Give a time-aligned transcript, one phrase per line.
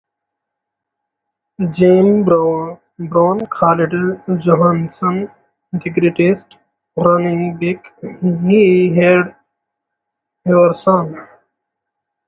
[1.69, 2.79] Jim Brown
[3.51, 3.91] called
[4.39, 5.29] Johnson
[5.73, 6.55] the greatest
[6.95, 7.85] running back
[8.41, 9.35] he had
[10.47, 11.19] ever seen.